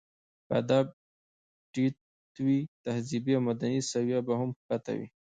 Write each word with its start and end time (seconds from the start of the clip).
که 0.45 0.51
ادب 0.61 0.85
ټيت 1.73 1.95
وي، 2.45 2.59
تهذيبي 2.83 3.33
او 3.37 3.41
مدني 3.49 3.79
سويه 3.91 4.19
به 4.25 4.33
هم 4.39 4.49
ښکته 4.59 4.91
وي. 4.97 5.05